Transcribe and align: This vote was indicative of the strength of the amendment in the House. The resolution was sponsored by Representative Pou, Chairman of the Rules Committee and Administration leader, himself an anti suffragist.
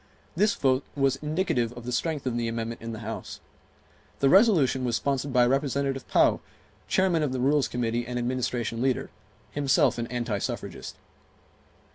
This 0.35 0.55
vote 0.55 0.83
was 0.95 1.17
indicative 1.17 1.71
of 1.73 1.85
the 1.85 1.91
strength 1.91 2.25
of 2.25 2.35
the 2.35 2.47
amendment 2.47 2.81
in 2.81 2.91
the 2.91 3.01
House. 3.05 3.39
The 4.19 4.29
resolution 4.29 4.83
was 4.83 4.95
sponsored 4.95 5.31
by 5.31 5.45
Representative 5.45 6.07
Pou, 6.07 6.39
Chairman 6.87 7.21
of 7.21 7.33
the 7.33 7.39
Rules 7.39 7.67
Committee 7.67 8.07
and 8.07 8.17
Administration 8.17 8.81
leader, 8.81 9.11
himself 9.51 9.99
an 9.99 10.07
anti 10.07 10.39
suffragist. 10.39 10.95